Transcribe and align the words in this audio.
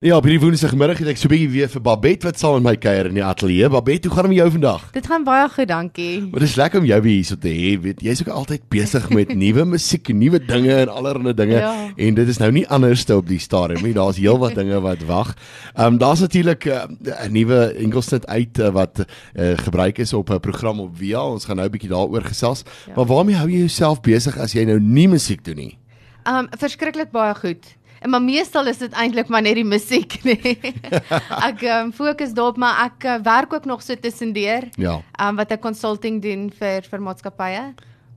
Ja, 0.00 0.14
op 0.16 0.24
hierdie 0.24 0.40
Woensdagmiddag 0.40 1.02
het 1.02 1.10
ek 1.12 1.18
so 1.20 1.28
'n 1.28 1.32
bietjie 1.34 1.50
weer 1.52 1.68
vir 1.68 1.82
Babette 1.84 2.24
wat 2.24 2.38
saam 2.40 2.54
met 2.54 2.62
my 2.62 2.76
kuier 2.76 3.06
in 3.06 3.18
die 3.18 3.24
ateljee. 3.24 3.68
Babette, 3.68 4.08
hoe 4.08 4.16
gaan 4.16 4.24
dit 4.24 4.32
met 4.32 4.38
jou 4.38 4.50
vandag? 4.50 4.90
Dit 4.92 5.06
gaan 5.06 5.24
baie 5.24 5.48
goed, 5.48 5.68
dankie. 5.68 6.20
Maar 6.20 6.40
dit 6.40 6.48
is 6.48 6.54
lekker 6.54 6.80
om 6.80 6.86
jou 6.86 7.00
weer 7.02 7.12
hier 7.12 7.24
so 7.24 7.36
te 7.36 7.48
hê. 7.48 7.80
Weet, 7.80 8.00
jy's 8.00 8.20
ook 8.20 8.32
altyd 8.32 8.62
besig 8.68 9.10
met 9.10 9.34
nuwe 9.44 9.64
musiek, 9.64 10.08
nuwe 10.08 10.44
dinge 10.44 10.74
en 10.74 10.88
allerlei 10.88 11.34
dinge. 11.34 11.58
Ja. 11.60 11.92
En 11.96 12.14
dit 12.14 12.28
is 12.28 12.38
nou 12.38 12.50
nie 12.50 12.68
anders 12.68 13.04
te 13.04 13.16
op 13.16 13.28
die 13.28 13.38
stadium 13.38 13.82
nie. 13.82 13.92
Daar's 13.92 14.16
heelwat 14.16 14.54
dinge 14.54 14.80
wat 14.80 15.04
wag. 15.04 15.36
Ehm 15.74 15.86
um, 15.86 15.98
daar's 15.98 16.20
natuurlik 16.20 16.64
uh, 16.64 16.88
'n 17.26 17.32
nuwe 17.32 17.76
enkelsnit 17.76 18.26
uit 18.26 18.58
uh, 18.58 18.68
wat 18.68 19.04
uh, 19.04 19.52
gebruik 19.58 19.98
is 19.98 20.12
op 20.12 20.30
'n 20.30 20.40
program 20.40 20.80
op 20.80 20.96
Via. 20.96 21.20
Ons 21.28 21.44
gaan 21.44 21.56
nou 21.56 21.68
'n 21.68 21.72
bietjie 21.72 21.90
daaroor 21.90 22.22
gesels. 22.22 22.62
Ja. 22.86 22.92
Maar 22.96 23.06
waarmee 23.06 23.36
hou 23.36 23.50
jy 23.50 23.58
jouself 23.58 24.00
besig 24.00 24.38
as 24.38 24.52
jy 24.52 24.64
nou 24.64 24.80
nie 24.80 25.08
musiek 25.08 25.44
doen 25.44 25.56
nie? 25.56 25.78
Um 26.24 26.48
verskriklik 26.56 27.10
baie 27.10 27.34
goed. 27.34 27.76
En 28.00 28.10
maar 28.10 28.22
meestal 28.22 28.66
is 28.66 28.78
dit 28.80 28.92
eintlik 28.96 29.28
maar 29.28 29.42
net 29.44 29.58
die 29.60 29.64
musiek, 29.64 30.16
nee. 30.24 30.56
ek 31.50 31.64
um, 31.68 31.92
fokus 31.92 32.32
daarop, 32.32 32.56
maar 32.56 32.86
ek 32.86 33.04
uh, 33.04 33.18
werk 33.26 33.52
ook 33.52 33.68
nog 33.68 33.82
so 33.84 33.94
tussendeur. 33.94 34.70
Ja. 34.80 35.00
Um 35.20 35.36
wat 35.36 35.52
ek 35.52 35.60
consulting 35.60 36.22
doen 36.24 36.48
vir 36.56 36.88
vir 36.88 37.04
maatskappye. 37.04 37.64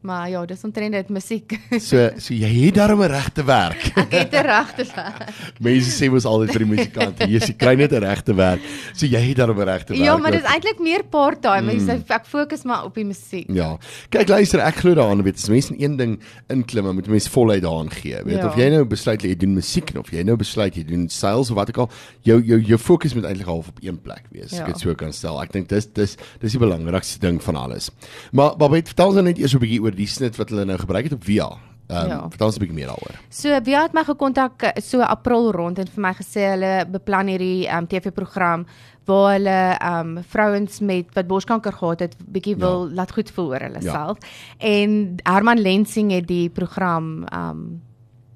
Maar 0.03 0.29
ja, 0.29 0.41
dis 0.45 0.63
omtrent 0.67 0.91
dit 0.93 1.09
musiek. 1.09 1.53
So 1.79 2.09
so 2.19 2.33
jy 2.35 2.49
het 2.65 2.75
darm 2.75 2.99
'n 3.01 3.07
regte 3.07 3.43
werk. 3.47 3.85
ek 4.03 4.11
het 4.11 4.33
'n 4.35 4.45
regte 4.45 4.83
werk. 4.95 5.29
Mense 5.63 5.91
sê 5.95 6.09
mos 6.11 6.25
altyd 6.27 6.51
vir 6.51 6.63
die 6.65 6.69
musikante, 6.75 7.27
jy 7.31 7.39
sê 7.39 7.55
kry 7.55 7.75
net 7.79 7.91
'n 7.95 8.03
regte 8.03 8.35
werk. 8.35 8.59
So 8.93 9.05
jy 9.07 9.19
het 9.29 9.37
darm 9.37 9.55
'n 9.57 9.63
regte 9.63 9.93
werk. 9.93 10.03
Ja, 10.03 10.17
maar 10.17 10.33
ook. 10.33 10.41
dis 10.41 10.49
eintlik 10.51 10.79
meer 10.79 11.03
part-time. 11.07 11.73
Mm. 11.73 11.89
Ek, 11.89 12.09
ek 12.09 12.25
fokus 12.25 12.63
maar 12.63 12.83
op 12.83 12.95
die 12.95 13.05
musiek. 13.05 13.47
Ja. 13.47 13.77
Kyk 14.09 14.27
luister, 14.27 14.59
ek 14.59 14.75
glo 14.75 14.93
daaraan, 14.93 15.23
weet 15.23 15.35
as 15.39 15.47
mense 15.49 15.73
in 15.73 15.79
een 15.83 15.95
ding 15.97 16.19
inklim, 16.49 16.93
moet 16.93 17.07
mense 17.07 17.29
voluit 17.29 17.61
daaraan 17.63 17.89
gee. 17.91 18.19
Weet 18.23 18.37
Ja. 18.43 18.47
of 18.47 18.55
jy 18.55 18.69
nou 18.69 18.83
besluit 18.85 19.21
jy 19.23 19.35
doen 19.35 19.53
musiek 19.55 19.91
of 19.97 20.11
jy 20.11 20.23
nou 20.23 20.35
besluit 20.35 20.75
jy 20.75 20.83
doen 20.83 21.09
sales 21.09 21.49
of 21.49 21.55
wat 21.55 21.69
ook 21.69 21.77
al, 21.77 21.89
jou 22.21 22.41
jou 22.43 22.59
jou 22.59 22.77
fokus 22.77 23.13
moet 23.13 23.23
eintlik 23.23 23.47
half 23.47 23.67
op 23.67 23.79
een 23.81 24.01
plek 24.01 24.23
wees. 24.31 24.51
Ja. 24.51 24.59
Ek 24.67 24.73
dit 24.73 24.79
so 24.79 24.93
kan 24.95 25.13
stel. 25.13 25.39
Ek 25.41 25.51
dink 25.51 25.69
dis 25.69 25.85
dis 25.93 26.17
dis 26.41 26.51
die 26.51 26.59
belangrikste 26.59 27.19
ding 27.19 27.41
van 27.41 27.55
alles. 27.55 27.89
Maar 28.31 28.57
Babette, 28.57 28.87
vertel 28.91 29.05
ons 29.07 29.15
nou 29.15 29.23
net 29.25 29.37
eers 29.39 29.53
'n 29.55 29.59
bietjie 29.59 29.81
oor 29.81 29.92
die 29.95 30.07
snit 30.07 30.35
wat 30.37 30.49
hulle 30.49 30.65
nou 30.65 30.77
gebruik 30.77 31.03
het 31.03 31.13
op 31.13 31.23
Via. 31.23 31.49
Ehm 31.87 32.03
um, 32.03 32.07
Ja. 32.09 32.29
vertel 32.29 32.47
ons 32.47 32.55
'n 32.55 32.59
bietjie 32.59 32.75
meer 32.75 32.87
daaroor. 32.87 33.15
So 33.29 33.59
wie 33.63 33.75
het 33.75 33.93
my 33.93 34.03
gekontak 34.03 34.63
eh, 34.63 34.81
so 34.81 35.01
April 35.01 35.51
rond 35.51 35.79
en 35.79 35.87
vir 35.87 36.01
my 36.01 36.13
gesê 36.13 36.49
hulle 36.51 36.85
beplan 36.91 37.27
hierdie 37.27 37.67
um, 37.77 37.87
TV-program 37.87 38.65
waar 39.05 39.33
hulle 39.33 39.77
um 39.81 40.23
vrouens 40.23 40.79
met 40.79 41.05
wat 41.13 41.27
borskanker 41.27 41.73
gehad 41.73 41.99
het 41.99 42.15
bietjie 42.31 42.55
wil 42.55 42.87
ja. 42.87 42.93
laat 42.95 43.11
goed 43.11 43.31
voel 43.31 43.47
oor 43.49 43.59
hulle 43.59 43.81
Ja. 43.81 43.91
self. 43.91 44.17
En 44.59 45.15
Herman 45.23 45.59
Lensing 45.61 46.11
het 46.11 46.27
die 46.27 46.49
program 46.49 47.25
um 47.33 47.81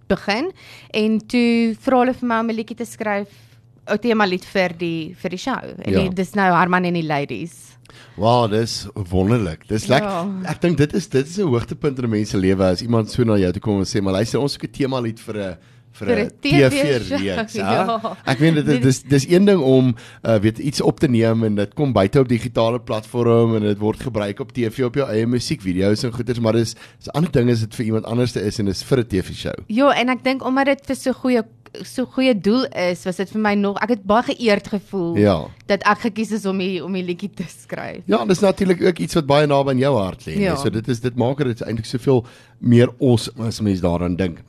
begin 0.08 0.52
en 0.92 1.18
toe 1.28 1.76
vra 1.80 2.00
hulle 2.00 2.14
vir 2.14 2.28
my 2.28 2.40
om 2.40 2.50
'n 2.50 2.56
liedjie 2.56 2.78
te 2.78 2.86
skryf 2.86 3.30
'n 3.90 3.98
tema 4.00 4.26
lied 4.26 4.46
vir 4.46 4.70
die 4.78 5.16
vir 5.16 5.30
die 5.30 5.38
show. 5.40 5.60
En 5.84 5.92
Ja. 5.94 6.00
die, 6.02 6.10
dis 6.14 6.34
nou 6.36 6.52
Herman 6.56 6.84
en 6.86 6.94
die 6.94 7.04
ladies. 7.06 7.54
Wow, 8.18 8.50
dis 8.50 8.88
wonderlik. 8.94 9.68
Dis 9.68 9.88
lekker. 9.88 10.10
Ja. 10.10 10.52
Ek 10.52 10.62
dink 10.62 10.78
dit 10.78 10.94
is 10.94 11.08
dit 11.08 11.26
is 11.28 11.38
'n 11.38 11.48
hoogtepunt 11.48 11.98
in 12.00 12.06
'n 12.06 12.10
mens 12.10 12.30
se 12.30 12.38
lewe 12.38 12.64
as 12.64 12.82
iemand 12.82 13.12
so 13.12 13.24
na 13.24 13.38
jou 13.38 13.52
toe 13.52 13.62
kom 13.62 13.78
en 13.80 13.86
sê, 13.86 14.02
"Maar 14.02 14.14
luister, 14.14 14.40
ons 14.40 14.54
soek 14.54 14.64
'n 14.64 14.72
tema 14.72 15.00
lied 15.00 15.20
vir 15.20 15.36
'n 15.38 15.58
vir 15.94 16.08
'n 16.08 16.20
'n 16.26 16.32
TV 16.42 16.70
TV-reeks." 16.70 17.54
Ja. 17.54 17.64
ja. 17.94 18.18
Ek 18.26 18.38
weet 18.40 18.56
dit 18.56 18.68
is 18.68 18.80
dis 18.82 19.04
dis 19.04 19.28
een 19.30 19.46
ding 19.46 19.62
om 19.62 19.96
uh, 20.26 20.36
weet 20.40 20.58
iets 20.60 20.82
op 20.82 21.00
te 21.00 21.08
neem 21.08 21.44
en 21.44 21.56
dit 21.56 21.74
kom 21.74 21.94
buite 21.94 22.20
op 22.20 22.28
digitale 22.28 22.80
platform 22.80 23.56
en 23.56 23.62
dit 23.62 23.78
word 23.78 24.00
gebruik 24.00 24.40
op 24.40 24.52
TV 24.52 24.84
op 24.84 24.96
jou 24.96 25.08
eie 25.10 25.26
musiekvideo's 25.26 26.04
en 26.04 26.12
goeders, 26.12 26.40
maar 26.40 26.54
dis 26.54 26.76
'n 27.06 27.10
ander 27.18 27.32
ding 27.32 27.50
is 27.50 27.60
dit 27.60 27.76
vir 27.76 27.86
iemand 27.86 28.06
anders 28.06 28.32
te 28.32 28.42
is 28.42 28.60
en 28.60 28.66
dis 28.66 28.84
vir 28.84 28.98
'n 29.00 29.08
TV-show. 29.08 29.56
Ja, 29.68 29.92
en 29.94 30.10
ek 30.10 30.24
dink 30.24 30.44
omdat 30.44 30.66
dit 30.66 30.82
vir 30.86 30.96
so 30.96 31.14
goeie 31.14 31.44
so 31.84 32.06
goeie 32.06 32.34
doel 32.40 32.66
is, 32.66 33.04
was 33.06 33.16
dit 33.16 33.30
vir 33.32 33.42
my 33.42 33.54
nog 33.60 33.78
ek 33.84 33.90
het 33.90 34.04
baie 34.08 34.24
geëerd 34.30 34.68
gevoel 34.68 35.18
Ja. 35.18 35.38
dat 35.66 35.84
ek 35.84 36.00
gekies 36.08 36.32
is 36.32 36.46
om 36.46 36.58
die 36.58 36.84
om 36.84 36.94
die 36.94 37.04
liedjie 37.04 37.30
te 37.30 37.46
skryf. 37.48 38.04
Ja, 38.06 38.22
en 38.22 38.28
dis 38.28 38.40
natuurlik 38.40 38.82
ook 38.82 39.00
iets 39.00 39.14
wat 39.14 39.26
baie 39.26 39.48
naby 39.48 39.70
aan 39.76 39.78
jou 39.78 39.96
hart 39.98 40.26
lê. 40.28 40.38
Ja. 40.38 40.52
Ja. 40.52 40.56
So 40.56 40.70
dit 40.70 40.88
is 40.88 41.00
dit 41.00 41.16
maak 41.16 41.38
dit 41.38 41.62
eintlik 41.62 41.86
soveel 41.86 42.26
meer 42.60 42.90
awesome 43.00 43.48
as 43.48 43.62
mense 43.62 43.82
daaraan 43.82 44.16
dink. 44.16 44.40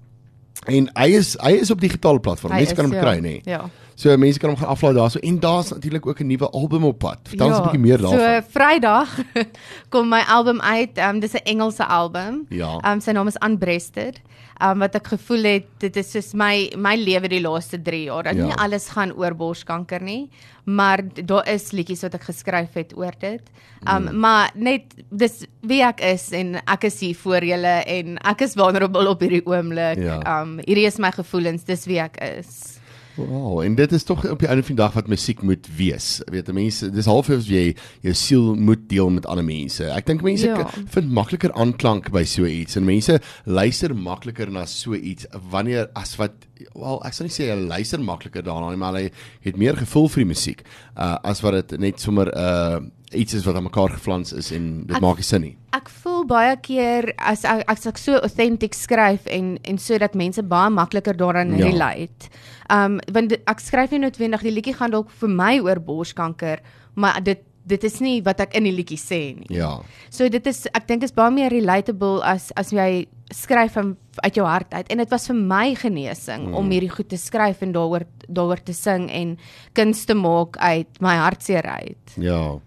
En 0.67 0.89
hy 0.95 1.09
is 1.17 1.37
hy 1.41 1.53
is 1.63 1.71
op 1.71 1.81
digitale 1.81 2.21
platforms. 2.21 2.57
Mense 2.57 2.75
kan 2.75 2.85
hom 2.85 2.95
ja. 2.95 3.01
kry, 3.01 3.19
nê. 3.25 3.41
Ja. 3.45 3.69
So 3.99 4.15
mense 4.15 4.39
kan 4.39 4.53
hom 4.53 4.59
gaan 4.61 4.71
aflaai 4.71 4.95
daarso 4.95 5.19
en 5.27 5.41
daar's 5.43 5.73
natuurlik 5.75 6.07
ook 6.07 6.21
'n 6.23 6.27
nuwe 6.31 6.49
album 6.55 6.85
op 6.85 6.99
pad. 6.99 7.19
Vertel 7.29 7.47
ons 7.49 7.59
'n 7.59 7.63
bietjie 7.63 7.81
meer 7.81 7.99
daarvan. 7.99 8.21
Ja, 8.21 8.41
So 8.41 8.47
Vrydag 8.51 9.09
kom 9.93 10.09
my 10.09 10.23
album 10.29 10.61
uit. 10.61 10.99
Um 10.99 11.19
dis 11.21 11.33
'n 11.35 11.43
Engelse 11.45 11.85
album. 11.87 12.47
Ja. 12.49 12.79
Um 12.93 13.01
sy 13.01 13.11
naam 13.11 13.27
is 13.27 13.37
Unbreasted. 13.45 14.21
Um 14.63 14.79
wat 14.79 14.95
ek 14.95 15.07
gevoel 15.07 15.43
het 15.43 15.65
dit 15.79 15.97
is 15.97 16.11
soos 16.11 16.33
my 16.35 16.71
my 16.77 16.95
lewe 16.97 17.29
die 17.29 17.41
laaste 17.41 17.83
3 17.83 18.05
jaar. 18.05 18.23
Dat 18.23 18.37
Ja. 18.37 18.45
nie 18.45 18.55
alles 18.55 18.89
gaan 18.89 19.13
oor 19.13 19.35
borskanker 19.35 20.03
nie, 20.03 20.31
maar 20.65 21.03
daar 21.25 21.49
is 21.49 21.73
liedjies 21.73 22.03
wat 22.03 22.15
ek 22.15 22.23
geskryf 22.23 22.75
het 22.75 22.97
oor 22.97 23.13
dit. 23.19 23.43
Um 23.83 24.03
mm. 24.03 24.21
maar 24.21 24.51
net 24.55 24.83
dis 25.11 25.45
wie 25.63 25.83
ek 25.83 26.01
is 26.01 26.31
en 26.33 26.55
ek 26.67 26.85
is 26.85 27.01
hier 27.01 27.15
vir 27.15 27.41
julle 27.45 27.83
en 27.87 28.17
ek 28.19 28.41
is 28.43 28.55
vulnerable 28.55 29.09
op 29.09 29.21
hierdie 29.21 29.47
oomblik. 29.47 29.99
Ja. 29.99 30.41
Um 30.43 30.59
hierdie 30.67 30.87
is 30.87 30.99
my 30.99 31.11
gevoelens, 31.11 31.65
dis 31.65 31.85
wie 31.87 31.99
ek 31.99 32.17
is. 32.39 32.78
Wow, 33.19 33.61
en 33.67 33.75
dit 33.75 33.93
is 33.93 34.05
tog 34.07 34.23
op 34.31 34.39
die 34.39 34.49
einde 34.49 34.63
van 34.63 34.77
die 34.77 34.83
dag 34.85 34.93
wat 34.95 35.09
musiek 35.11 35.43
moet 35.43 35.67
wees. 35.77 36.21
Weet 36.31 36.47
jy 36.47 36.55
mense, 36.55 36.91
dis 36.95 37.09
half 37.11 37.29
of 37.35 37.47
jy 37.51 37.75
jou 38.07 38.15
siel 38.15 38.55
moet 38.55 38.85
deel 38.89 39.11
met 39.11 39.27
ander 39.27 39.45
mense. 39.45 39.85
Ek 39.91 40.07
dink 40.07 40.23
mense 40.23 40.47
Ja. 40.47 40.67
vind 40.95 41.11
makliker 41.11 41.53
aanklank 41.59 42.11
by 42.15 42.23
so 42.25 42.47
iets 42.47 42.77
en 42.79 42.85
mense 42.87 43.19
luister 43.45 43.95
makliker 43.95 44.51
na 44.51 44.65
so 44.71 44.95
iets 44.95 45.27
wanneer 45.51 45.89
as 45.99 46.17
wat 46.17 46.33
wel 46.75 47.03
ek 47.07 47.13
sal 47.15 47.27
nie 47.27 47.35
sê 47.35 47.51
hulle 47.51 47.67
luister 47.69 48.01
makliker 48.03 48.43
daarna 48.43 48.71
nie, 48.71 48.79
maar 48.81 48.95
hulle 48.95 49.11
het 49.45 49.57
meer 49.57 49.77
gevoel 49.77 50.09
vir 50.09 50.25
die 50.25 50.31
musiek 50.35 50.63
uh 50.97 51.17
as 51.25 51.43
wat 51.43 51.59
dit 51.69 51.79
net 51.81 52.01
sommer 52.01 52.31
uh 52.35 52.79
iets 53.15 53.33
is 53.35 53.45
wat 53.47 53.57
aan 53.57 53.65
mekaar 53.65 53.89
geflans 53.95 54.33
is 54.37 54.51
en 54.53 54.85
dit 54.87 54.97
Ek- 54.97 55.01
maak 55.03 55.17
nie 55.17 55.25
sin 55.25 55.41
nie. 55.41 55.55
Ek 55.73 55.89
voel 56.03 56.08
baie 56.27 56.57
keer 56.63 57.13
as 57.19 57.45
ek 57.45 57.65
as 57.69 57.87
ek 57.87 57.99
so 57.99 58.19
authentic 58.23 58.75
skryf 58.75 59.27
en 59.27 59.59
en 59.65 59.79
sodat 59.79 60.15
mense 60.15 60.43
baie 60.43 60.71
makliker 60.71 61.17
daaraan 61.17 61.57
Ja. 61.59 61.67
relate. 61.67 62.31
Um 62.71 63.01
want 63.13 63.33
ek 63.33 63.61
skryf 63.61 63.91
nie 63.91 63.99
noodwendig 64.01 64.43
die 64.43 64.53
liedjie 64.53 64.75
gaan 64.75 64.91
dalk 64.91 65.11
vir 65.11 65.29
my 65.29 65.59
oor 65.61 65.81
borskanker, 65.81 66.61
maar 66.95 67.23
dit 67.23 67.45
dit 67.69 67.85
is 67.85 68.01
nie 68.01 68.21
wat 68.25 68.41
ek 68.41 68.55
in 68.55 68.65
die 68.65 68.73
liedjie 68.73 68.99
sê 69.01 69.37
nie. 69.37 69.49
Ja. 69.59 69.79
So 70.11 70.29
dit 70.29 70.47
is 70.47 70.67
ek 70.73 70.87
dink 70.89 71.03
is 71.03 71.13
baie 71.13 71.31
meer 71.31 71.51
relatable 71.53 72.23
as 72.25 72.51
as 72.57 72.73
jy 72.73 73.07
skryf 73.35 73.75
van 73.77 73.97
uit 74.25 74.35
jou 74.35 74.47
hart 74.47 74.73
uit 74.75 74.89
en 74.89 75.03
dit 75.03 75.11
was 75.13 75.27
vir 75.29 75.37
my 75.37 75.75
genesing 75.77 76.49
mm. 76.49 76.55
om 76.55 76.71
hierdie 76.73 76.91
goed 76.91 77.11
te 77.13 77.19
skryf 77.21 77.61
en 77.63 77.75
daaroor 77.77 78.07
daaroor 78.29 78.63
te 78.65 78.73
sing 78.73 79.11
en 79.13 79.37
kuns 79.77 80.05
te 80.09 80.17
maak 80.17 80.57
uit 80.57 81.01
my 81.05 81.15
hartseer 81.21 81.65
uit. 81.65 82.17
Ja. 82.17 82.59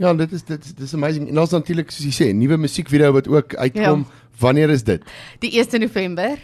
Ja, 0.00 0.14
dit 0.16 0.32
is 0.32 0.44
dit 0.48 0.64
is 0.64 0.74
dis 0.74 0.94
amazing. 0.96 1.28
En 1.28 1.38
ons 1.42 1.50
natuurlik 1.52 1.90
soos 1.92 2.06
jy 2.08 2.12
sê, 2.16 2.30
nuwe 2.32 2.56
musiekvideo 2.56 3.12
wat 3.12 3.26
ook 3.28 3.54
uitkom. 3.54 4.06
Ja. 4.08 4.18
Wanneer 4.40 4.70
is 4.72 4.82
dit? 4.86 5.04
Die 5.44 5.50
1 5.60 5.80
November. 5.80 6.38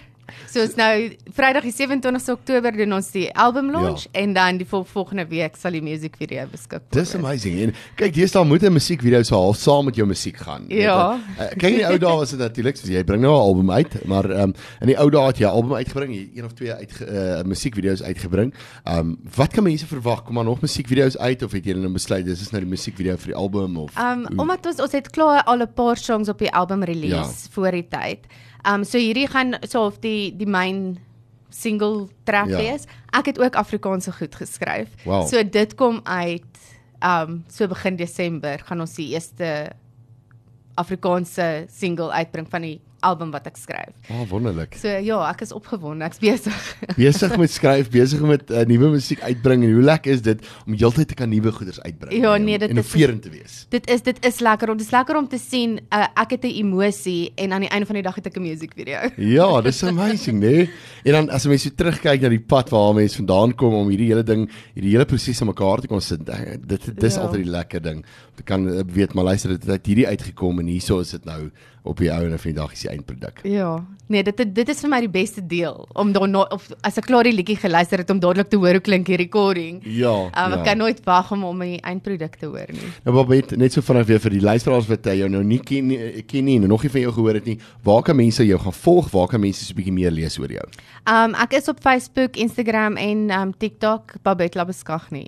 So 0.51 0.61
is 0.61 0.77
nou 0.77 1.11
Vrydag 1.37 1.67
die 1.67 1.75
27ste 1.75 2.35
Oktober 2.35 2.73
doen 2.77 2.93
ons 2.93 3.11
die 3.15 3.27
album 3.35 3.71
launch 3.71 4.07
ja. 4.07 4.21
en 4.23 4.35
dan 4.37 4.59
die 4.59 4.67
vol 4.67 4.85
volgende 4.85 5.27
week 5.31 5.57
sal 5.57 5.73
die 5.73 5.83
musiekvideo 5.83 6.47
beskikbaar 6.53 6.95
Dis 6.97 7.15
amazing. 7.15 7.59
En 7.63 7.75
kyk, 7.97 8.15
deesdae 8.15 8.45
moet 8.45 8.63
'n 8.63 8.73
musiekvideo 8.73 9.23
so 9.23 9.37
half 9.37 9.57
saam 9.57 9.85
met 9.85 9.97
jou 9.97 10.07
musiek 10.07 10.37
gaan. 10.37 10.65
Ja. 10.69 11.19
jy? 11.39 11.45
Uh, 11.45 11.51
kyk 11.57 11.71
in 11.71 11.79
die 11.83 11.87
ou 11.87 11.99
dae 11.99 12.17
was 12.17 12.31
dit 12.31 12.39
natuurlik, 12.39 12.77
soos 12.77 12.91
jy 12.91 13.05
bring 13.05 13.23
nou 13.23 13.33
'n 13.35 13.41
album 13.41 13.71
uit, 13.71 14.05
maar 14.07 14.31
ehm 14.31 14.43
um, 14.51 14.55
in 14.81 14.87
die 14.87 14.99
ou 14.99 15.11
dae 15.11 15.27
het 15.27 15.39
jy 15.39 15.47
'n 15.47 15.55
album 15.55 15.75
uitgebring, 15.75 16.15
jy 16.15 16.31
een 16.35 16.45
of 16.45 16.53
twee 16.53 16.73
uit 16.73 16.93
uh, 17.01 17.43
musiekvideo's 17.43 18.03
uitgebring. 18.03 18.55
Ehm 18.85 18.99
um, 18.99 19.19
wat 19.37 19.53
kan 19.53 19.65
mense 19.65 19.87
verwag? 19.87 20.25
Kom 20.25 20.35
maar 20.35 20.45
nog 20.45 20.61
musiekvideo's 20.61 21.17
uit 21.19 21.43
of 21.43 21.53
het 21.53 21.65
jy 21.65 21.73
nou 21.73 21.93
besluit 21.93 22.25
dis 22.25 22.41
is 22.41 22.51
nou 22.51 22.63
die 22.63 22.71
musiekvideo 22.71 23.17
vir 23.17 23.33
die 23.33 23.39
album 23.39 23.77
of 23.77 23.95
Um 23.97 24.27
omdat 24.37 24.67
ons 24.67 24.81
ons 24.81 24.93
het 24.93 25.11
klaar 25.11 25.43
al 25.45 25.63
'n 25.63 25.73
paar 25.75 25.97
songs 25.97 26.29
op 26.29 26.39
die 26.39 26.53
album 26.53 26.83
release 26.83 27.15
Ja. 27.15 27.23
ja. 27.23 27.51
voor 27.51 27.71
die 27.71 27.89
tyd. 27.89 28.27
Um 28.67 28.85
so 28.85 28.99
hierdie 28.99 29.29
gaan 29.31 29.55
so 29.69 29.87
of 29.87 29.99
die 30.01 30.33
die 30.37 30.47
main 30.49 30.99
single 31.51 32.09
track 32.25 32.49
Ja. 32.51 32.57
wees. 32.59 32.87
Ek 33.13 33.27
het 33.27 33.39
ook 33.39 33.55
Afrikaanse 33.57 34.13
goed 34.13 34.35
geskryf. 34.35 34.89
Wow. 35.05 35.27
So 35.29 35.43
dit 35.45 35.75
kom 35.75 36.01
uit 36.05 36.45
um 37.05 37.45
so 37.49 37.67
begin 37.69 37.97
Desember 37.97 38.59
gaan 38.59 38.81
ons 38.81 38.95
die 38.95 39.09
eerste 39.15 39.71
Afrikaanse 40.75 41.67
single 41.73 42.11
uitbring 42.13 42.49
van 42.51 42.63
die 42.67 42.81
album 43.07 43.31
wat 43.35 43.47
ek 43.51 43.57
skryf. 43.61 43.93
Ah, 44.11 44.21
oh, 44.21 44.27
wonderlik. 44.31 44.75
So 44.81 44.89
ja, 45.07 45.21
ek 45.31 45.45
is 45.47 45.53
opgewonde. 45.57 46.05
Ek's 46.09 46.19
besig. 46.23 46.59
Besig 46.99 47.37
met 47.41 47.51
skryf, 47.55 47.91
besig 47.95 48.21
met 48.27 48.51
uh, 48.51 48.65
nuwe 48.69 48.91
musiek 48.97 49.21
uitbring 49.23 49.65
en 49.67 49.73
hoe 49.77 49.83
lekker 49.87 50.13
is 50.17 50.23
dit 50.27 50.43
om 50.67 50.75
heeltyd 50.77 51.09
te 51.13 51.15
kan 51.19 51.31
nuwe 51.31 51.53
goeders 51.53 51.81
uitbring 51.85 52.17
Ja, 52.19 52.37
nee, 52.37 52.55
om 52.57 52.61
dit 52.61 52.69
is- 52.69 52.75
innoverend 52.77 53.23
te 53.23 53.31
wees. 53.31 53.67
Dit 53.71 53.89
is 53.91 54.03
dit 54.03 54.19
is 54.27 54.41
lekker 54.45 54.71
om 54.73 54.77
dit 54.81 54.87
is 54.87 54.93
lekker 54.93 55.17
om 55.17 55.29
te 55.29 55.39
sien 55.39 55.79
uh, 55.93 56.07
ek 56.17 56.37
het 56.37 56.45
'n 56.45 56.55
emosie 56.63 57.33
en 57.37 57.53
aan 57.53 57.61
die 57.67 57.71
einde 57.71 57.87
van 57.87 57.95
die 58.01 58.03
dag 58.03 58.15
het 58.15 58.27
ek 58.27 58.37
'n 58.37 58.43
musiekvideo. 58.43 59.11
Ja, 59.37 59.61
dis 59.61 59.83
amazing, 59.85 60.41
né? 60.41 60.47
Nee? 60.57 60.71
En 61.05 61.13
dan 61.13 61.31
as 61.31 61.45
jy 61.45 61.49
mens 61.51 61.63
so 61.63 61.71
terugkyk 61.71 62.21
na 62.23 62.29
die 62.29 62.41
pad 62.41 62.71
waar 62.71 62.95
mense 62.95 63.17
vandaan 63.17 63.55
kom 63.55 63.75
om 63.75 63.89
hierdie 63.89 64.09
hele 64.13 64.23
ding, 64.23 64.49
hierdie 64.75 64.93
hele 64.97 65.05
proses 65.05 65.41
aan 65.41 65.49
mekaar 65.53 65.81
te 65.81 65.87
kon 65.89 66.01
sit, 66.01 66.29
eh, 66.29 66.57
dit 66.61 66.91
dis 67.01 67.15
Ja. 67.15 67.21
altyd 67.23 67.43
die 67.45 67.51
lekker 67.51 67.83
ding. 67.83 68.05
Jy 68.37 68.45
kan 68.45 68.69
eh, 68.69 68.83
weet 68.87 69.15
maar 69.15 69.25
luister 69.25 69.51
dit 69.51 69.65
het 69.67 69.87
hierdie 69.87 70.07
uitgekom 70.07 70.59
en 70.61 70.67
hierso 70.67 71.01
is 71.01 71.11
dit 71.11 71.25
nou 71.25 71.51
op 71.87 71.99
die 72.03 72.11
ouene 72.13 72.39
van 72.39 72.51
die 72.53 72.59
dag 72.61 72.73
is 72.73 72.81
die 72.85 72.91
eindproduk. 72.91 73.41
Ja. 73.45 73.85
Nee, 74.09 74.23
dit 74.23 74.39
dit 74.55 74.69
is 74.69 74.81
vir 74.81 74.91
my 74.91 75.01
die 75.03 75.11
beste 75.11 75.43
deel 75.47 75.87
om 75.99 76.13
dan 76.15 76.35
of 76.37 76.69
as 76.87 76.99
ek 76.99 77.07
klaar 77.09 77.25
die 77.27 77.33
liedjie 77.35 77.57
geluister 77.59 77.99
het 77.99 78.11
om 78.11 78.21
dadelik 78.23 78.49
te 78.53 78.57
hoor 78.57 78.79
hoe 78.79 78.81
klink 78.81 79.07
die 79.07 79.17
recording. 79.17 79.81
Ja. 79.85 80.13
Um, 80.31 80.31
ja. 80.35 80.59
Ek 80.59 80.65
kan 80.65 80.79
nooit 80.79 81.01
wag 81.05 81.33
om 81.33 81.45
om 81.45 81.59
die 81.65 81.81
eindproduk 81.83 82.37
te 82.39 82.47
hoor 82.47 82.71
nie. 82.71 82.91
Nou 83.05 83.17
Babet, 83.17 83.57
net 83.57 83.73
so 83.73 83.81
vinnig 83.83 84.07
weer 84.07 84.21
vir 84.21 84.31
die 84.31 84.41
luisteraars 84.45 84.87
wat 84.91 85.07
uh, 85.07 85.15
jou 85.19 85.29
nou 85.29 85.43
nie 85.45 85.59
ken 85.59 85.87
nie- 85.89 86.23
ken 86.27 86.45
nie 86.45 86.57
en 86.61 86.69
nog 86.69 86.83
nie 86.83 86.91
van 86.91 87.01
jou 87.01 87.13
gehoor 87.13 87.35
het 87.35 87.45
nie. 87.47 87.59
Waar 87.83 88.03
kan 88.03 88.17
mense 88.17 88.47
jou 88.47 88.59
gaan 88.59 88.73
volg? 88.73 89.11
Waar 89.11 89.29
kan 89.29 89.41
mense 89.41 89.65
so 89.65 89.73
'n 89.73 89.77
bietjie 89.77 89.93
meer 89.93 90.11
lees 90.11 90.39
oor 90.39 90.51
jou? 90.53 90.67
Um 91.07 91.35
ek 91.35 91.53
is 91.55 91.69
op 91.69 91.81
Facebook, 91.81 92.37
Instagram 92.37 92.97
en 92.97 93.31
um 93.31 93.53
TikTok 93.59 94.15
Babette 94.23 94.59
Labeskagni. 94.59 95.27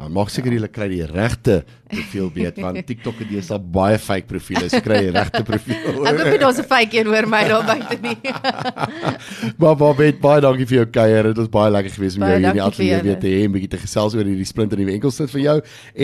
Ja, 0.00 0.06
maak 0.08 0.30
seker 0.32 0.54
jy 0.54 0.68
kry 0.72 0.86
die 0.88 1.04
regte 1.04 1.58
profiel 1.90 2.30
weet 2.32 2.56
want 2.62 2.78
TikTok 2.88 3.18
het 3.20 3.28
deesdae 3.28 3.58
baie 3.60 3.98
fake 4.00 4.26
profile. 4.30 4.68
So 4.72 4.80
kry 4.80 4.96
jy 5.02 5.10
die 5.10 5.16
regte 5.18 5.42
profiel. 5.44 5.98
Ek 6.08 6.16
hoop 6.22 6.30
nie 6.32 6.38
daar's 6.40 6.60
'n 6.62 6.64
fake 6.70 6.96
een 7.02 7.08
oor 7.12 7.26
my 7.28 7.42
daar 7.50 7.66
buite 7.68 7.98
nie. 8.00 8.16
Maar 9.60 9.76
Babet, 9.76 10.20
baie 10.22 10.40
dankie 10.40 10.64
vir 10.70 10.76
jou 10.78 10.86
kuier. 10.94 11.22
Dit 11.30 11.36
was 11.36 11.48
baie 11.52 11.70
lekker 11.74 11.92
geweest 11.92 12.16
om 12.16 12.24
Baie 12.24 12.32
jou 12.32 12.40
hier 12.40 12.48
in 12.48 12.56
die 12.56 12.62
ateljee 12.64 13.02
weer 13.02 13.04
julle. 13.12 13.20
te 13.20 13.28
hê 13.28 13.44
en 13.44 13.52
bietjie 13.52 13.68
te 13.76 13.80
gesels 13.82 14.14
oor 14.16 14.24
hierdie 14.24 14.48
splinter 14.48 14.78
nuwe 14.80 14.92
enkelsit 14.96 15.30
vir 15.34 15.40
jou 15.44 15.56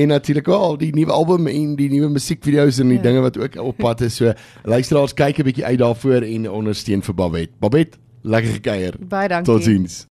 en 0.02 0.08
natuurlik 0.12 0.46
wel 0.46 0.76
die 0.76 0.93
nuwe 0.93 1.12
album 1.16 1.46
en 1.48 1.76
die 1.81 1.88
nuwe 1.88 2.08
musiekvideo's 2.19 2.78
en 2.84 2.88
die 2.93 2.98
Ja. 3.00 3.02
dinge 3.08 3.20
wat 3.25 3.38
ook 3.38 3.56
op 3.56 3.76
pad 3.78 4.00
is. 4.02 4.16
So 4.20 4.34
luisteraars 4.64 5.14
kyk 5.14 5.38
'n 5.40 5.44
bietjie 5.48 5.64
uit 5.64 5.78
daarvoor 5.78 6.22
en 6.22 6.50
ondersteun 6.50 7.00
vir 7.02 7.14
Babet. 7.14 7.50
Babet, 7.60 7.96
lekker 8.22 8.52
gekuier. 8.60 8.94
Baie 9.00 9.28
dankie. 9.28 9.52
Totsiens. 9.54 10.04